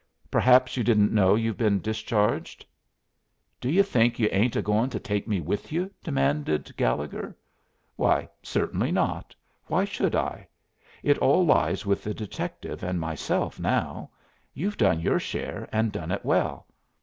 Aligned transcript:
Perhaps 0.31 0.77
you 0.77 0.83
didn't 0.83 1.13
know 1.13 1.35
you've 1.35 1.59
been 1.59 1.79
discharged?" 1.79 2.65
"Do 3.59 3.69
you 3.69 3.83
think 3.83 4.17
you 4.17 4.29
ain't 4.31 4.55
a 4.55 4.61
going 4.63 4.89
to 4.89 4.99
take 4.99 5.27
me 5.27 5.39
with 5.41 5.71
you?" 5.71 5.91
demanded 6.03 6.73
Gallegher. 6.75 7.37
"Why, 7.97 8.27
certainly 8.41 8.91
not. 8.91 9.35
Why 9.67 9.85
should 9.85 10.15
I? 10.15 10.47
It 11.03 11.19
all 11.19 11.45
lies 11.45 11.85
with 11.85 12.03
the 12.03 12.15
detective 12.15 12.81
and 12.81 12.99
myself 12.99 13.59
now. 13.59 14.09
You've 14.55 14.77
done 14.77 15.01
your 15.01 15.19
share, 15.19 15.69
and 15.71 15.91
done 15.91 16.09
it 16.11 16.25
well. 16.25 16.65